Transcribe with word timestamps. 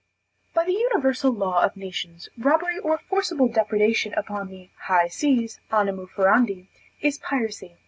By 0.55 0.65
the 0.65 0.73
universal 0.73 1.31
law 1.31 1.61
of 1.63 1.77
nations, 1.77 2.27
robbery 2.35 2.79
or 2.79 2.97
forcible 2.97 3.47
depredation 3.47 4.15
upon 4.15 4.47
the 4.47 4.71
"high 4.85 5.09
seas," 5.09 5.59
animo 5.71 6.07
furandi, 6.07 6.69
is 7.01 7.19
piracy. 7.19 7.77